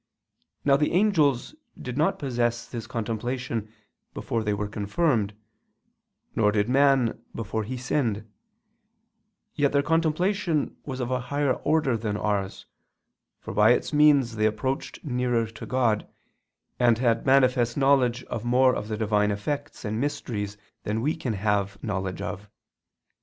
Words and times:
Now 0.65 0.77
the 0.77 0.93
angels 0.93 1.53
did 1.79 1.95
not 1.95 2.17
possess 2.17 2.67
this 2.67 2.87
contemplation 2.87 3.71
before 4.15 4.43
they 4.43 4.51
were 4.51 4.67
confirmed, 4.67 5.35
nor 6.35 6.51
did 6.51 6.67
man 6.67 7.21
before 7.35 7.63
he 7.63 7.77
sinned: 7.77 8.27
yet 9.53 9.73
their 9.73 9.83
contemplation 9.83 10.75
was 10.87 11.01
of 11.01 11.11
a 11.11 11.19
higher 11.29 11.53
order 11.53 11.95
than 11.97 12.17
ours, 12.17 12.65
for 13.39 13.53
by 13.53 13.73
its 13.73 13.93
means 13.93 14.37
they 14.37 14.47
approached 14.47 15.05
nearer 15.05 15.45
to 15.45 15.67
God, 15.67 16.07
and 16.79 16.97
had 16.97 17.27
manifest 17.27 17.77
knowledge 17.77 18.23
of 18.23 18.43
more 18.43 18.73
of 18.75 18.87
the 18.87 18.97
Divine 18.97 19.29
effects 19.29 19.85
and 19.85 20.01
mysteries 20.01 20.57
than 20.81 21.01
we 21.01 21.15
can 21.15 21.33
have 21.33 21.77
knowledge 21.83 22.23
of. 22.23 22.49